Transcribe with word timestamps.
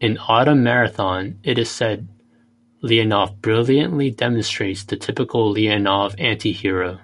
In 0.00 0.16
"Autumn 0.16 0.62
Marathon", 0.62 1.38
it 1.42 1.58
is 1.58 1.70
said, 1.70 2.08
Leonov 2.82 3.42
brilliantly 3.42 4.10
demonstrates 4.10 4.84
the 4.84 4.96
typical 4.96 5.52
Leonov 5.52 6.14
anti-hero. 6.18 6.98